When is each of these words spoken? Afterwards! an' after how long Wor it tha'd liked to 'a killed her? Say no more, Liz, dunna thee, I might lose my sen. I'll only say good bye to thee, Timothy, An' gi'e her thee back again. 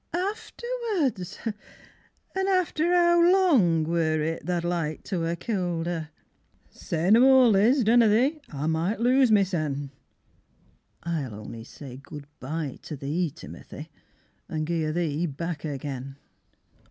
Afterwards! 0.15 1.37
an' 2.35 2.47
after 2.47 2.91
how 2.91 3.21
long 3.21 3.83
Wor 3.83 4.19
it 4.19 4.47
tha'd 4.47 4.63
liked 4.63 5.05
to 5.05 5.27
'a 5.27 5.35
killed 5.35 5.85
her? 5.85 6.09
Say 6.71 7.11
no 7.11 7.19
more, 7.19 7.49
Liz, 7.49 7.83
dunna 7.83 8.07
thee, 8.07 8.41
I 8.49 8.65
might 8.65 8.99
lose 8.99 9.31
my 9.31 9.43
sen. 9.43 9.91
I'll 11.03 11.35
only 11.35 11.63
say 11.63 11.97
good 11.97 12.25
bye 12.39 12.79
to 12.81 12.95
thee, 12.95 13.29
Timothy, 13.29 13.91
An' 14.49 14.65
gi'e 14.65 14.85
her 14.85 14.91
thee 14.91 15.27
back 15.27 15.65
again. 15.65 16.17